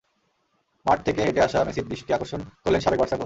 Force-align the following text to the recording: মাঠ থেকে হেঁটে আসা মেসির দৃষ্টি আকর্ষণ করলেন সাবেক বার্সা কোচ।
মাঠ 0.85 0.97
থেকে 1.05 1.19
হেঁটে 1.21 1.41
আসা 1.41 1.59
মেসির 1.63 1.85
দৃষ্টি 1.87 2.09
আকর্ষণ 2.13 2.41
করলেন 2.63 2.81
সাবেক 2.81 2.99
বার্সা 2.99 3.15
কোচ। 3.15 3.19